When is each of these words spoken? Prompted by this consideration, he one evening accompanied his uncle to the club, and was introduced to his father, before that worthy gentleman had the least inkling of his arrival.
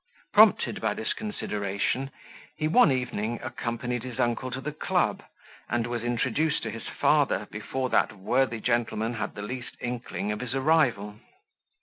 Prompted 0.33 0.81
by 0.81 0.95
this 0.95 1.13
consideration, 1.13 2.09
he 2.57 2.67
one 2.67 2.91
evening 2.91 3.39
accompanied 3.43 4.01
his 4.01 4.19
uncle 4.19 4.49
to 4.49 4.59
the 4.59 4.71
club, 4.71 5.21
and 5.69 5.85
was 5.85 6.01
introduced 6.03 6.63
to 6.63 6.71
his 6.71 6.87
father, 6.87 7.47
before 7.51 7.87
that 7.89 8.11
worthy 8.13 8.59
gentleman 8.59 9.13
had 9.13 9.35
the 9.35 9.43
least 9.43 9.77
inkling 9.79 10.31
of 10.31 10.39
his 10.39 10.55
arrival. 10.55 11.19